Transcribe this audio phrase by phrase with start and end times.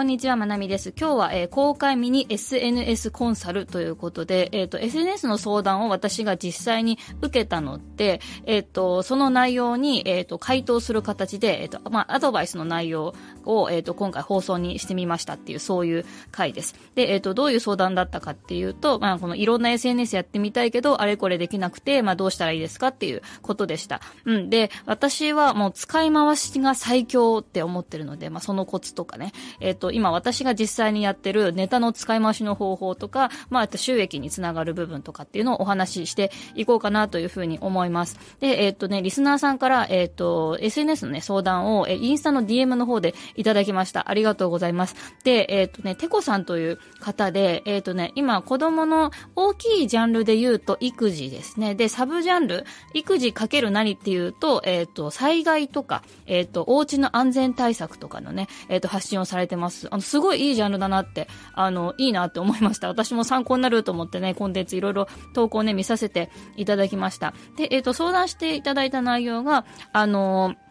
[0.00, 0.94] こんにちは、まなみです。
[0.98, 13.14] 今日は、えー、公開ミニ SNS コンサルということで、えっ、ー、と、SNS の相談を私が実際に受けたので、えっ、ー、と、その内容に、えっ、と、回答する形で、えっ、と、まあ、アドバイスの内容
[13.44, 16.76] を、えっ、と、今回放送にしてみましたっていう、そういう回です。
[16.94, 24.00] で、えっ、と、どういう相談だったかっていうと、まあ、このいろんな SNS やってみたいけど、あれこれできなくて、まあ、どうしたらいいですかっていうことでした。
[24.24, 24.48] うん。
[24.48, 38.18] で、私はもう使い回しが最強って思ってるので、まあ、そのコツとかね、えっ、と、今私が実際にやってるネタの使い回しの方法とか、まあ、あと収益につながる部分とかっていうのをお話ししていこうかなというふうに思います。
[38.40, 44.10] で、えっ、とね、リスナーさんから、えっ、と、SNS のね、相談を、えインスタの DM の方でいただきました。
[44.10, 44.94] ありがとうございます。
[45.24, 51.74] で、えっ、とね、テコさんという方で、えっ、とね、今、子供の大きいジャンルで言うと、育児ですね。
[51.74, 52.64] で、サブジャンル、
[52.94, 59.79] 育児かける何っていうと、えっ、と、災害とか、えっ、と、お家の安全対策とかのね、えっ、と、発信をされてます。
[59.90, 62.88] あの、すごいいいジャンルだなって、あの、いいなって思いました。
[62.88, 67.34] 私も参考になると思ってね、コンテンツいろいろ投稿ね、見させていただきました。
[67.56, 70.69] で、えっ、ー、と、相談していただいた内容が、あのー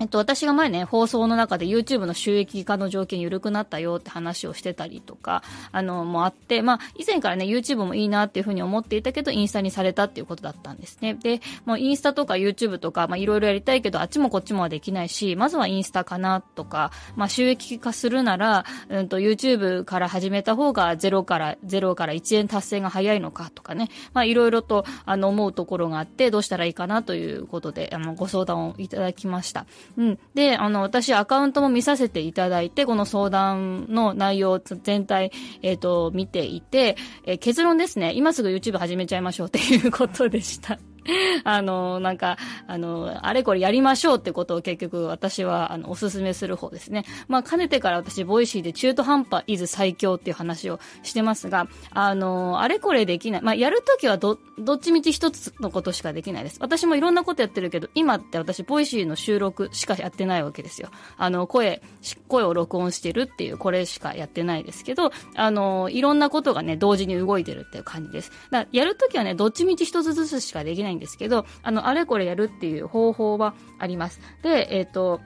[0.00, 5.42] えっと、私が前ね、放送の中で YouTube の収益化の条件緩くなったよって話をしてたりとか、
[5.72, 11.14] あの、もあって、まあ、以前からね、YouTube もいいなっていうふうに思っていたけど、インスタにされたっていうことだったんですね。
[11.14, 29.66] で、もうインスタとか YouTube とか、まあ、いろいろやりたいけど、あっちもこっちもはできないし、まずはインスタかなとか、まあ、収益化するなら、うんと、YouTube から始めた方が0から、0から1円達成が早いのかとかね、まあ、いろいろと、あの、思うところがあって、どうしたらいいかなということで、あの、ご相談をいただきました。
[29.96, 30.18] うん。
[30.34, 35.32] で、あの、私アカウントも見させていただいて、この相談の内容全体、
[35.62, 40.78] えっ、ー、と、見ていて、えー、結論ですね、今すぐ YouTube 始めちゃいましょうっていうことでした。
[41.44, 47.04] あの、なんか、あの、あれこれやりましょうってことを結局私は、あの、おすすめする方ですね。
[47.28, 53.42] まあ、かねてから私、 Voicy で中途半端 is 最強っていう話をしてますが、あの、あれこれできない。
[53.42, 56.58] まあ、やるときはど、どっちみち一つのことしかできないです。
[56.60, 60.90] 私もいろんなことやってるけど、今って私、 Voicy の収録しかやってないわけですよ。
[61.16, 61.82] あの、声、
[62.28, 68.30] 声を録音してるっていう、これしかやってないですけど、あの、いろんなことがね、同時に動いてるっていう感じです。
[68.50, 74.20] だからやるときはね、どっちみち一つずつしかできないですけど、あの、あれこれやるっていう方法はあります。
[74.42, 75.20] で、えっ、ー、と、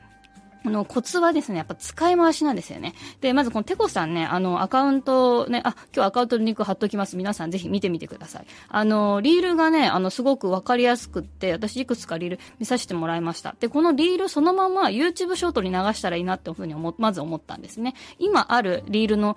[0.67, 2.95] あの、コツはですね、やっぱ使い回しなんですよね。
[3.21, 7.17] で、まずこのテコさんね、あの、アカウントね、あ、今日アカウントのリンク貼っときます。
[7.17, 8.47] 皆さんぜひ見てみてください。
[8.69, 13.55] あの、リールがね、あの、すごくわかりやすくって、私いくつかリール見させてもらいました。
[13.61, 17.95] で、このリールそのまま YouTube ショートに流したらいいなっていうふうに思、まず思ったんですね。
[18.19, 19.37] 今あるリールの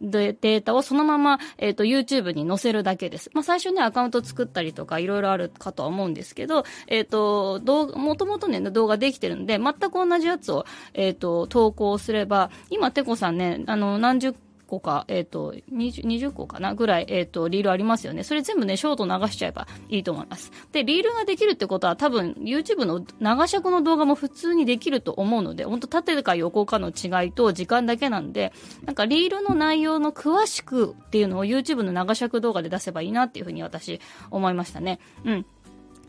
[0.00, 3.30] データをそのまま、えっ、ー、と、YouTube に載せるだけです。
[3.32, 14.34] まあ、最初ね、アカウント作ったりとか、いろいろあるかとは思うんですけど、えっ、ー、と、動画、もともとね、動画できてるんで、全く同じやつをえっ、ー、と、投稿すれば、今、てこさんね、あの、何十
[14.66, 18.24] 個か、えっ、ー、と20、20個かなぐらい、えっ、ー、と、リールありますよね。
[18.24, 20.50] それ全部ね、ショート流しちゃえばいいと思います。
[20.72, 28.52] で、リールができるってことは多分、YouTube の長尺の動画も普通にできると思うので、本当縦か横かの違いと時間だけなんで、
[28.84, 34.00] なんかリールの内容の詳しくっていうのを YouTube の長尺動画で出せばいいなっていうふうに私
[34.30, 34.98] 思いましたね。
[35.24, 35.46] うん。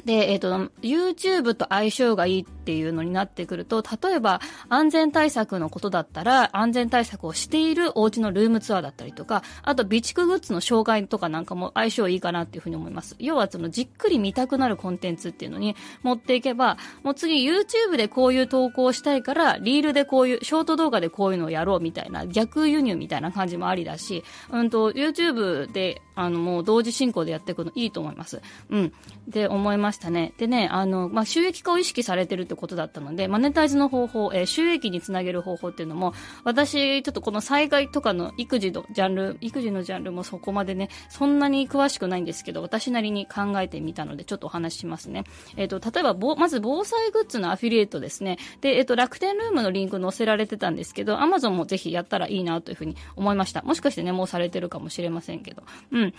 [0.05, 13.15] で、えっ、ー、と、YouTube と相性がいいっていうのになってくると、例えば安全対策のことだったら、安全対策をしているお家のルームツアーだったりとか、あと備蓄グッズの障害とかなんかも相性いいかなっていうふうに思います。
[13.19, 28.41] 要はそのじっくり見たくなるコンテンツっていうのに持っていけば、もう次 YouTube でこういう投稿をしたいから、リールでこういう、ショート動画でこういうのをやろうみたいな、逆輸入みたいな感じもありだし、うんと、YouTube で、あの、もう同時進行でやっていくのいいと思います。
[28.69, 28.93] うん。
[29.27, 30.33] で、思いましたね。
[30.37, 36.13] でね、あの、まあ、収益化を意識されてるってことだったので、マネタイズの方法、えー、収益につなげる方法っていうのも、
[36.43, 45.23] 私、ちょっとこの災害とかの育児のジャンル、育児のジャンルもそこまでね、そんなに詳しくないんですけど、私なりに考えてみたので、ちょっとお話ししますね。
[45.55, 48.37] えっ、ー、と、例えば、まず防災グッズのアフィリエイトですね。
[48.61, 53.61] で、えっ、ー、と、楽天ルームのリンク載せられてたんですけど、アマゾンもぜひやったらいいなというふうに思いました。
[53.61, 55.63] もしかしてね、もうされてるかもしれませんけど。
[55.91, 56.13] うん。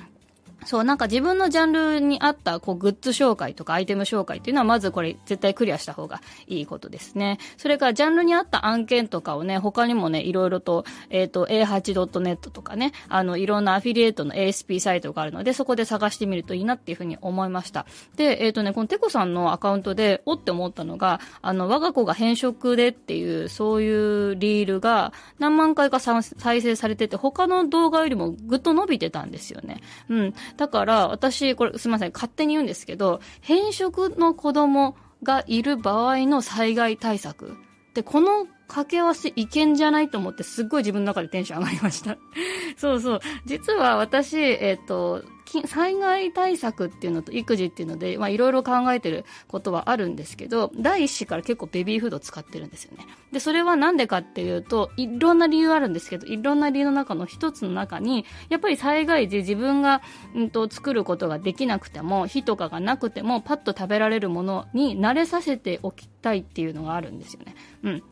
[0.65, 7.39] そう、なんか自分のジャンルに合ったこうグッズ紹介とかアイテム紹介っていうのはまずこれ絶対クリアした方がいいことですね。
[7.57, 17.87] それからジャンルに合った案件とかをね、他にもね、いろいろと、えっ、ー、と、a8.net とかね、あの、いろんなアフィリエイトの ASP サイトがあるので、そこで探してみるといいなっていうふうに思いました。
[18.17, 23.91] で、えっ、ー、とね、このテコさんのアカウントで、おって思ったのが、あの、我が子が変色でっていう、そうい
[24.33, 26.23] うリールが何万回か再
[26.63, 29.81] 生されてて、他の動画よりもぐっと伸びてたんですよね。
[30.09, 30.35] うん。
[30.57, 37.57] だから、私、これすみません、勝手に言うんですけど、変色の子供がいる場合の災害対策。
[37.95, 42.19] で、この掛け合わせいけんじゃないと思って、すっごい自分の中でテンション上がりました。
[42.77, 43.21] そうそう。
[43.47, 45.25] 実は私、えっ、ー、と、
[45.67, 53.07] 災害対策っていうのと育児っていうので、まあいろいろ考えてることはあるんですけど、第一子から結構ベビーフード使ってるんですよね。
[53.33, 60.03] で、それはなんでかっていうと、いろんな理由あるんですけど、いろんな理由の中の一つの中に、やっぱり災害時自分が、
[60.35, 67.55] うんと、作ることができなくても、火とかがなくても、パッと食べられるものに慣れさせておきたいっていうのがあるんですよね。
[67.83, 68.03] うん。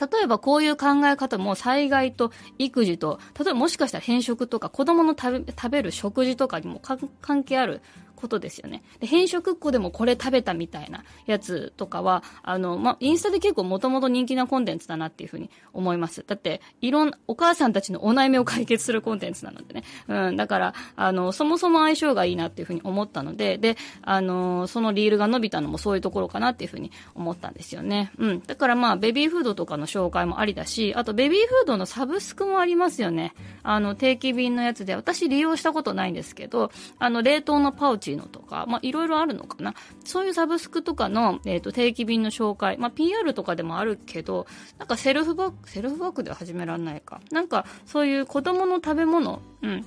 [0.00, 6.80] 例えばこういう考え方も災害と育児と、例えばもしかしたら変色とか子供の食べ食べる食事とかにも
[7.20, 7.80] 関係ある
[8.16, 8.82] ことですよね。
[8.98, 16.24] で、変色っ子でもこれ食べたみたいなやつとかは、あの、まインスタで結構もともと人気なコンテンツだなっていうふうに思います。
[16.26, 19.84] だって、いろん、お母さんたちのお悩みを解決するコンテンツなのでね。
[20.08, 28.12] うん、だから、あの、そもそも相性がいいなっていうふうに思ったので、で、あの、そのリールが伸びたのもそういうところかなっていうふうに思ったんですよね。
[28.18, 28.42] うん。
[28.42, 33.34] だからまあ、ベビーフードとかの紹介もありだし、あとベビーフードのサブスクもありますよね。
[33.62, 39.74] あの、定期便のやつで、私利用したことないんですけど、あの、冷凍のパウチのとか、まあ、いろいろあるのかな。
[40.04, 44.46] そういうサブスクとかの、えっ、ー、と、定期便の紹介、まあ、PR とかでもあるけど、
[44.78, 47.20] なんかセルフバック、セルフバックでは始められないか。
[47.32, 49.84] なんか、そういう子供の食べ物、うん。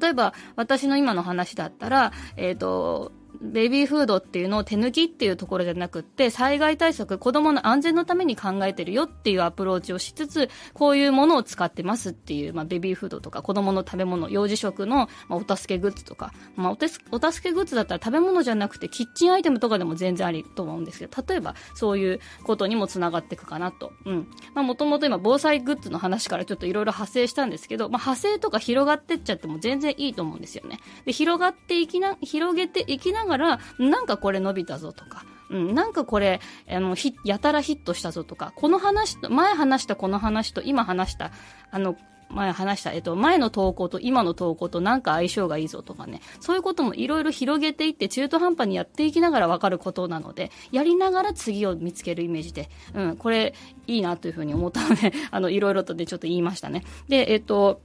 [0.00, 16.76] 例えば、私の今の話だったら、えっ、ー、と、ベビーフードっていうのを手抜きっていうところじゃなくって、災害対策、子供の安全のために考えてるよっていうアプローチをしつつ、こういうものを使ってますっていう、まあ、ベビーフードとか子供の食べ物、幼児食の、まあ、お助けグッズとか、まあお、
[17.16, 23.92] お助けグッズだったら食べ物じゃなくてキッチンアイテムとかでも全然ありと思うんですけど、例えばそういうことにもつながっていくかなと。
[24.04, 24.28] うん。
[24.54, 30.80] まあ、もともと今防災グッズの話からちょっといろいろ派生したんですけど、まあ、派生とか広がってっちゃっても全然いいと思うんですよね。
[31.04, 33.58] で、広がっていきな、広げていきながら、な
[34.02, 41.32] んかこれ伸びたぞとか、うん、なんかこれ、あの、ひ、やたらヒットしたぞとか、この話と、前話したこの話と今話した、
[41.70, 41.96] あの、
[42.30, 53.54] 前話した、えっと、前の投稿と今の投稿となんか相性がいいぞとかね、そういうこともいろいろ広げていって中途半端にやっていきながらわかることなので、やりながら次を見つけるイメージで、うん、これ
[53.86, 56.84] いいなというふうに思ったので、あの、いろいろとでちょっと言いましたね。
[57.08, 57.80] で、えっと、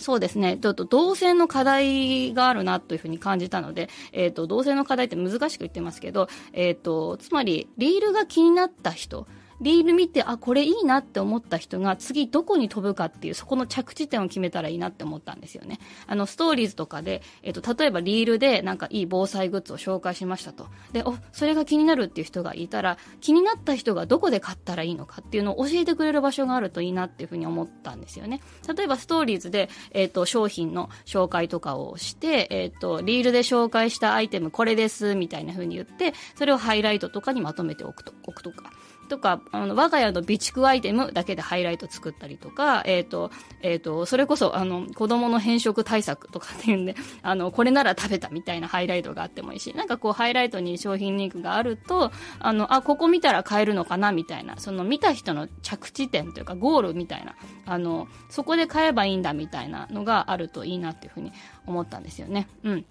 [0.00, 0.58] そうですね。
[0.60, 9.26] ちょっと動線の課題があるなというふうに感じたので、えっ、ー、と、動線の課題って難しく言ってますけど、えっ、ー、と、つまり、リールが気になった人、
[9.60, 15.78] リール見て、あ、これいいなって思った人が次どこに飛ぶかっていう、そこの着地点を決めたらいいなって思ったんですよね。
[16.06, 20.68] あの、ストーリーズとかで、えっ、と、例えばリールでなんかいい防災グッズを紹介しましたと。
[20.92, 28.40] で、お、それが気になるっていう人がいたら、気になった人がどこで買ったらいいのかっていうのを教えてくれる場所があるといいなっていうふうに思ったんですよね。
[28.74, 38.70] 例えばストーリーズで、えっ、と、商品の紹介とかをして、えっ、と、リールで紹介したアイテムこれです、みたいな風に言って、それをハイライトとかにまとめておくと、置くとか。
[39.10, 43.30] とか、あの、我が家の備蓄アイテムだけでハイライト作ったりとか、えっ、ー、と、
[43.60, 57.34] えっ、ー、と、それこそ、あの、子供の変色対策とかっていうんで、 あの、これなら食べたみたいなハイライトがあってもいいし、なんかこう、ハイライトに商品リンクがあると、あの、あ、ここ見たら買えるのかなみたいな、その見た人の着地点というか、ゴールみたいな、
[57.66, 61.32] あの、そこで買えばいいんだみたいなのがあるといいなっていうふうに
[61.66, 62.48] 思ったんですよね。
[62.62, 62.84] うん。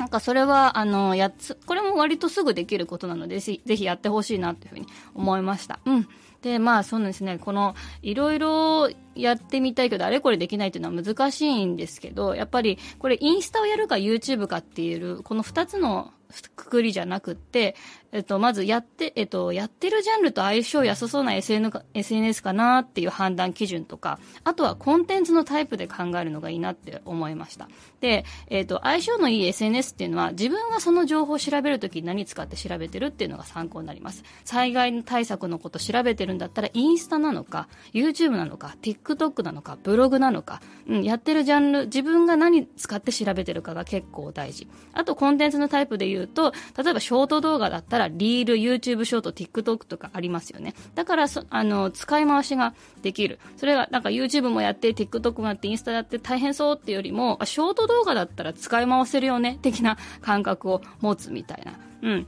[0.00, 5.78] なんかそれは、あの、やつ、これも割とすぐできることなので、ぜひやってほしいなっていうふうに思いました。
[5.84, 6.08] うん。
[6.40, 8.88] で、まあそうですね、この、いろいろ
[9.20, 16.12] やってみたいけど、あれこれできないっていうのは難しいんですけど、やっぱり、これインスタをやるか YouTube かっていう、この二つの
[16.56, 17.74] くくりじゃなくって、
[18.12, 27.68] えっと、まずやって、えっと、やってるジャンルと相性良さそうな SN SNS かなっていう判断基準とか、あとはコンテンツのタイプで考えるのがいいなって思いました。
[28.00, 34.24] で、えっと、相性のいい SNS っていうのは、自分がその情報を調べるときに何使って調べてるっていうのが参考になります。
[34.44, 44.68] 災害対策のこと調べてるんだったら、インスタなのか、YouTube なのか、TikTok TikTok なのか、ブログなのか、うん、やってるジャンル、自分が何使って調べてるかが結構大事。
[44.92, 50.74] あと、コンテンツのタイプで言うと、例えばショート動画だったら、リール、YouTube ショート、TikTok とかありますよね。
[50.94, 53.38] だから、あの、使い回しができる。
[53.56, 61.72] それが、なんか YouTube もやって、TikTok もやって、インスタやって大変そうっていうよりも、ショート動画だったら使い回せるよね、的な感覚を持つみたいな。
[62.02, 62.26] うん。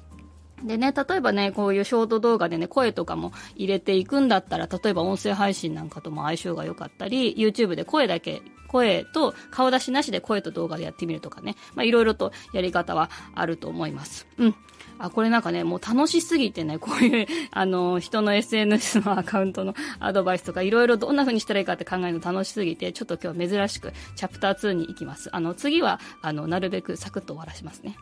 [0.65, 14.27] でね、例えばね、こういうショート動画でね、声とかも入れていくんだったら、例えば音声配信なんかとも相性が良かったり、YouTube で声だけ、声と顔出しなしで声と動画でやってみるとかね、まあいろいろとやり方はあると思います。
[14.39, 14.55] うん。
[14.99, 25.29] あ、これなんかね、もう楽しすぎてね、こういう、 あの、人の SNS のアカウントのアドバイスとか、いろいろどんな風にしたらいいかって考えるの楽しすぎて、ちょっと今日珍しく、チャプター2に行きます。
[25.33, 27.97] あの、次は、あの、なるべくサクッと終わらしますね。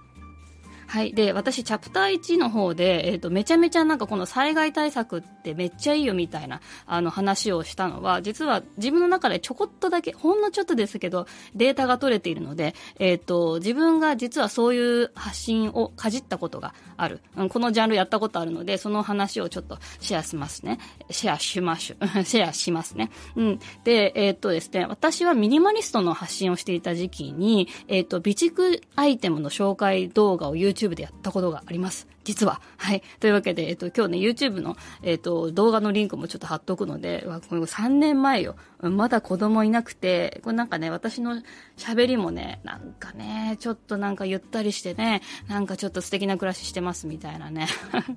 [0.91, 1.15] はい。
[1.15, 17.21] で、私、チャプター1の方で、えっ、ー、と、めちゃめちゃなんかこの災害対策ってめっちゃいいよみたいな、あの話をしたのは、実は自分の中でちょこっとだけ、ほんのちょっとですけど、データが取れているので、えっ、ー、と、自分が実はそういう発信をかじったことがある。
[17.37, 20.81] うん、このジャンルやったことあるので、その話をちょっとシェアしますね。
[21.11, 21.97] シェアしましゅ。
[22.27, 23.13] シェアしますね。
[23.37, 23.61] うん。
[23.85, 32.07] で、えっ、ー、とですね、私はミニマリストの発信をしていた時期に、えっ、と、備蓄アイテムの紹介動画を YouTube YouTube でやったことがあります。
[32.31, 32.61] 実は。
[32.77, 33.03] はい。
[33.19, 38.55] というわけで、えっと、今日ね、YouTube の、えっと、動画のリンクもちょっと貼っとくので、わ、これ3年前よ。
[38.83, 41.43] まだ子供いなくて、これなんかね、私の
[41.77, 47.67] 喋りもね、なんかね、ちょっとなんかゆったりしてね、なんかちょっと素敵な暮らししてますみたいなね。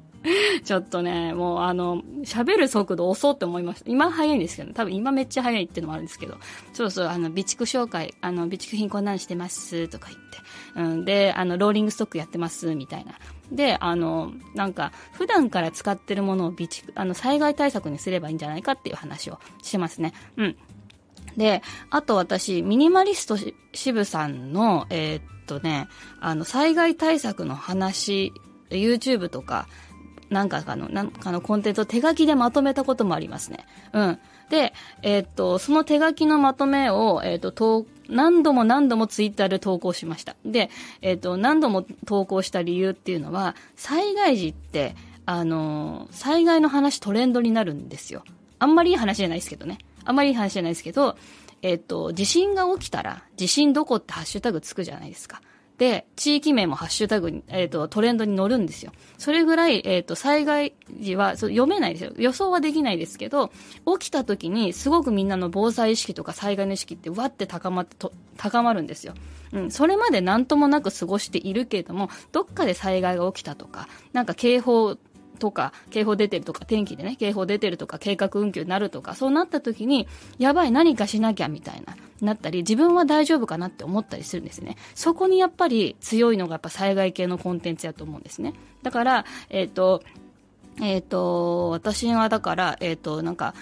[0.63, 3.91] ちょっとね、もうあの、喋る速度遅って思いました。
[3.91, 6.38] 今早いんですけど、ね多分今めっちゃ早いっていうのもあるんですけど、
[6.72, 10.38] そうそう、あの、備蓄紹介、あの、備蓄品こんなんしてますとか言って、
[10.75, 13.13] うん、で、あの、ローリングストックやってますみたいな。
[13.52, 20.14] で、あの、なんか、普段から使ってるものを備蓄、あの、災害対策にすればいいんじゃないかっていう話をしてますね。
[20.38, 20.58] うん。
[21.38, 23.38] で、あと私、ミニマリスト
[23.74, 25.88] 渋さんの、えー、っとね、
[26.20, 28.34] あの、災害対策の話、
[28.70, 29.68] YouTube とか、
[30.34, 33.66] なんかの、なんかのコンテンツを手書きでまとめたこともありますね。
[33.94, 34.20] うん。
[34.50, 40.36] で、えー、っと、その手書きのまとめを、えー、っと、投何度も何度もツイッターで投稿しました。
[40.46, 40.70] で、
[41.02, 48.24] えっ、と、何度も投稿した理由っていうのは、災害時って、あのー、災害の話トレンドになるんですよ。
[48.60, 49.78] あんまりいい話じゃないですけどね。
[50.04, 51.18] あんまりいい話じゃないですけど、
[51.62, 55.42] えっ、と、地震が起きたら、地震どこってハッシュタグつくじゃないですか。
[55.77, 58.92] で、地域名もハッシュタグに、えっ、ー、と、トレンドに乗るんですよ。
[59.18, 62.12] それぐらい、えっ、ー、と、災害時はそ読めないですよ。
[62.18, 63.51] 予想はできないですけど、
[64.00, 69.13] 起きた時にすごくみんなの防災意識とか災害の意識ってわって高まってと、高まるんですよ。
[69.51, 69.72] うん。
[69.72, 74.98] それまで何ともなく過ごしているけれども、どっかで災害が起きたとか、なんか警報
[75.44, 80.08] とか、警報出てるとか、天気でね、警報出てるとか、計画運休になるとか、そうなった時に、
[80.38, 84.78] やばい、何かしなきゃみたいな、なったり、自分は大丈夫かなって思ったりするんですね。
[84.96, 88.54] そこにやっぱり強いのがやっぱ災害系のコンテンツやと思うんですね。
[88.84, 90.02] だから、えっ、ー、と、
[90.82, 93.54] えっ、ー、と、私はだから、えっ、ー、と、なんか、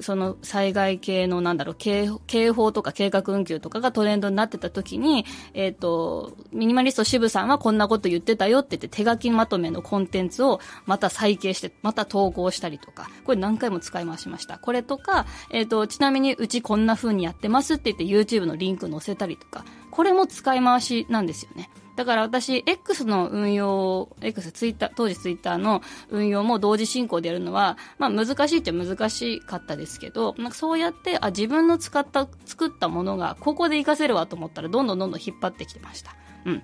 [0.00, 14.58] その災害系のなんだろう警、警報とか計画運休とかがトレンドになってた時に、えっ、ー、と、ミニマリスト渋さんはこんなこと言ってたよって言って手書きまとめのコンテンツをまた再掲して、また投稿したりとか、これ何回も使い回しました。
[14.58, 19.64] これとか、えっ、ー、と、ちなみにうちこんな風にやってますって言って YouTube のリンク載せたりとか、
[19.96, 21.70] これも使い回しなんですよね。
[21.96, 36.14] だから私、X の運用、X、ツイッター、当時ツイッターの運用も同時進行でやるのは、まあ難しいっちゃ難しかったですけど、なんかそうやって、あ、自分の使った、作ったものがここで活かせるわと思ったら、どんどんどんどん引っ張ってきてました。
[36.44, 36.62] うん。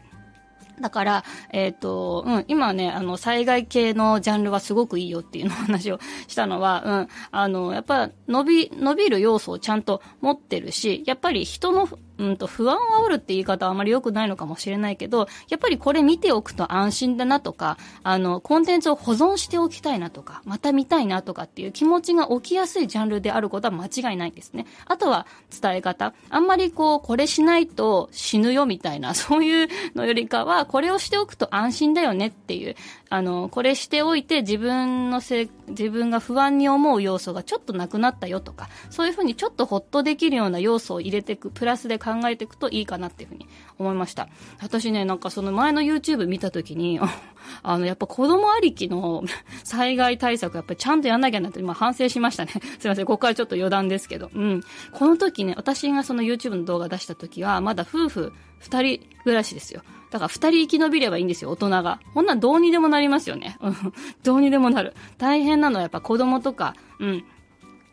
[0.82, 11.88] だから、えっ、ー、と、うん、今ね、あの、災害系のジャンルはすごくいいよっていうの話をしたのは、うん、あの、やっぱ、伸び、伸びる要素をちゃんと持ってるし、やっぱり人の
[12.22, 24.66] うんと、不安を煽るって言い方はあまり良くないのかもしれないけど、やっぱりこれ見ておくと安心だなとか、あの、コンテンツを保存しておきたいなとか、また見たいなとかっていう気持ちが起きやすいジャンルであることは間違いないんですね。
[24.86, 25.26] あとは
[25.60, 26.14] 伝え方。
[26.30, 32.76] あんまりこう、これしないと死ぬよみたいな、 そういうのよりかは、これをしておくと安心だよねっていう、
[33.10, 43.46] あの、これしておいて自分のせい、自分が不安に思う要素がちょっとなくなったよとか、そういうふうにちょっとほっとできるような要素を入れていく、プラスで考考えていくといいかなっていうふうに
[43.78, 44.28] 思いました。
[44.60, 47.00] 私ね、なんかその前の YouTube 見たときに、
[47.62, 49.24] あの、やっぱ子供ありきの
[49.64, 52.52] 災害対策やっぱりちゃんとやんなきゃなって今反省しましたね。
[52.78, 54.30] すいません、ここからちょっと余談ですけど。
[54.34, 54.62] うん。
[54.92, 59.82] この時ね、私がその YouTube の動画出した時は、まだ夫婦二人暮らしですよ。
[60.10, 62.00] だから二人生き延びればいいんですよ、大人が。
[62.12, 63.56] こんなんどうにでもなりますよね。
[63.60, 63.76] うん。
[64.22, 64.94] どうにでもなる。
[65.16, 67.24] 大変なのはやっぱ子供とか、うん。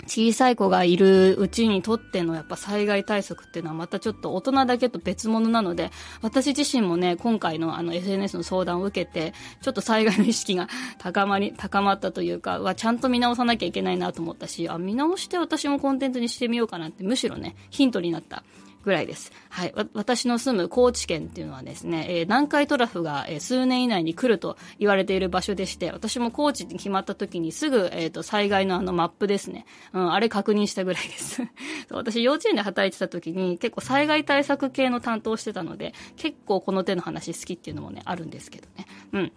[0.09, 5.91] 小さい子がいるうちにとってのやっぱ災害対策っていうのはまたちょっと大人だけと別物なので、
[6.23, 18.43] 私自身もね、今回のあの SNS の相談を受けて、ちょっと災害の意識が高まり、高まったというか、はちゃんと見直さなきゃいけないなと思ったし、あ、見直して私もコンテンツにしてみようかなって、むしろね、ヒントになった。
[18.83, 19.31] ぐらいです。
[19.49, 19.73] はい。
[19.93, 29.65] 私の住む高知県っていうのはですね、えー、南海トラフが、えー、数年以内に来ると言われている場所でして、私も高知に決まった時にすぐ、えっ、ー、と、災害のあのマップですね。
[29.93, 31.41] うん、あれ確認したぐらいです。
[31.91, 38.85] 私、幼稚園で働いてた時に結構災害対策系の担当してたので、結構この手の話好きっていうのもね、あるんですけどね。
[39.13, 39.31] うん。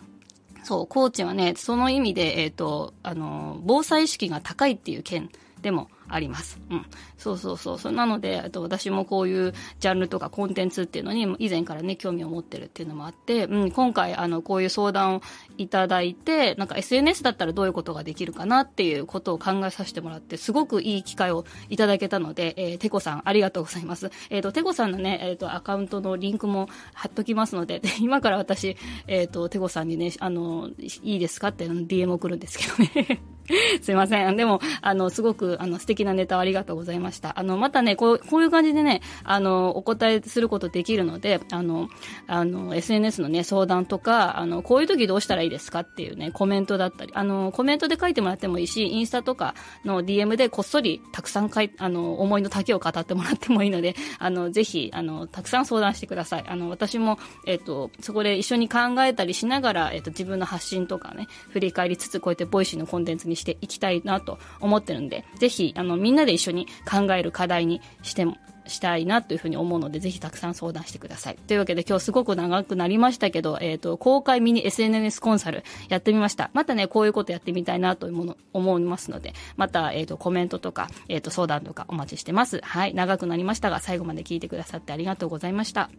[0.63, 5.31] そう、高知はね、その意味で、えっ、ー、と、あの、防災意識が高いっていう県
[5.63, 6.61] でもあります。
[6.71, 6.87] うん。
[7.17, 7.79] そうそうそう。
[7.79, 15.23] そなので、と私もこういうジャンルとかコンテンツっていうのに以前からね、興味を持ってるっていうのもあって、うん、今回、あの、こういう相談を
[15.57, 24.11] いただいて、なんか SNS だったらどういうことができるかなっていうことを考えさせてもらって、すごくいい機会をいただけたので、えー、てこさん、ありがとうございます。
[24.31, 28.77] えっ、ー、と、てこさんのね、えっ、ー、と、アカウントのリンクも貼っときますので、で今から私、
[29.07, 30.71] えっ、ー、と、てこさんにね、あの、
[31.03, 33.32] いいですかって DM 送るんですけどね。
[33.83, 34.37] すいません。
[34.37, 37.39] でも、あの、すごく、あの、素敵なネタありがとうございました。
[37.39, 41.89] あの、またね、こう、こういう感じでね、あの、お答えすることできるので、あの、
[42.27, 56.45] あの、SNS のね、相談とか、あの、こういう時どうしたらいいですかっていうね、コメントだったり、あの、コメントで書いてもらってもいいし、インスタとかの DM でこっそりたくさん書い、あの、思いの丈を語ってもらってもいいので、あの、ぜひ、あの、たくさん相談してください。
[56.47, 68.37] あの、私も、えっ、と、そこで一緒に考えたりしながら、えっ、と、自分の発信とかね、振り返りつつ、こうやって Voicy のコンテンツにしていきたいなと思ってるんで、ぜひ、あの、みんなで一緒に考える課題にしても、
[68.67, 71.37] したいなというふうに思うので、ぜひたくさん相談してください。
[71.47, 76.51] というわけで今日すごく長くなりましたけど、えっ、ー、と、公開ミニ SNS コンサルやってみました。
[76.53, 82.61] またね、こういうことやってみたいなというもの、思いますので、また、えっ、ー、と、コメントとか、えっ、ー、と、相談とかお待ちしてます。
[82.63, 85.91] はい、長くなりましたが、最後まで聞いてくださってありがとうございました。